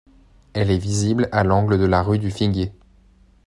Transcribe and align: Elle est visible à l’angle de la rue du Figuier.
Elle 0.53 0.71
est 0.71 0.79
visible 0.79 1.29
à 1.31 1.43
l’angle 1.43 1.77
de 1.77 1.85
la 1.85 2.01
rue 2.01 2.17
du 2.17 2.31
Figuier. 2.31 2.71